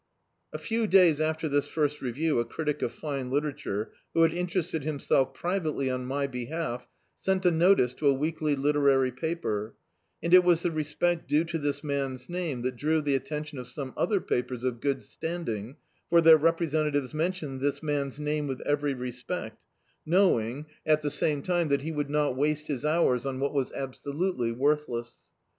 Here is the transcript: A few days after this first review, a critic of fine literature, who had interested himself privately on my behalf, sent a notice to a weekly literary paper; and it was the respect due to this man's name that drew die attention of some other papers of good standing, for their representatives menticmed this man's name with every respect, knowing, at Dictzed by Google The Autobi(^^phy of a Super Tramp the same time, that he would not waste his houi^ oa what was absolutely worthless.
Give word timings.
A 0.51 0.57
few 0.57 0.87
days 0.87 1.21
after 1.21 1.47
this 1.47 1.67
first 1.67 2.01
review, 2.01 2.39
a 2.39 2.43
critic 2.43 2.81
of 2.81 2.91
fine 2.91 3.29
literature, 3.29 3.91
who 4.15 4.23
had 4.23 4.33
interested 4.33 4.83
himself 4.83 5.31
privately 5.35 5.91
on 5.91 6.07
my 6.07 6.25
behalf, 6.25 6.87
sent 7.17 7.45
a 7.45 7.51
notice 7.51 7.93
to 7.93 8.07
a 8.07 8.11
weekly 8.13 8.55
literary 8.55 9.11
paper; 9.11 9.75
and 10.23 10.33
it 10.33 10.43
was 10.43 10.63
the 10.63 10.71
respect 10.71 11.27
due 11.27 11.43
to 11.43 11.59
this 11.59 11.83
man's 11.83 12.27
name 12.29 12.63
that 12.63 12.77
drew 12.77 13.03
die 13.03 13.11
attention 13.11 13.59
of 13.59 13.67
some 13.67 13.93
other 13.95 14.19
papers 14.19 14.63
of 14.63 14.81
good 14.81 15.03
standing, 15.03 15.75
for 16.09 16.19
their 16.19 16.35
representatives 16.35 17.13
menticmed 17.13 17.59
this 17.59 17.83
man's 17.83 18.19
name 18.19 18.47
with 18.47 18.61
every 18.61 18.95
respect, 18.95 19.61
knowing, 20.03 20.61
at 20.61 20.63
Dictzed 20.63 20.63
by 20.63 20.63
Google 20.63 20.63
The 20.63 20.63
Autobi(^^phy 20.63 20.63
of 20.63 20.65
a 20.65 20.71
Super 20.71 20.81
Tramp 20.81 21.01
the 21.01 21.11
same 21.11 21.43
time, 21.43 21.67
that 21.67 21.81
he 21.83 21.91
would 21.91 22.09
not 22.09 22.35
waste 22.35 22.67
his 22.69 22.83
houi^ 22.85 23.23
oa 23.23 23.37
what 23.39 23.53
was 23.53 23.71
absolutely 23.73 24.51
worthless. 24.51 25.15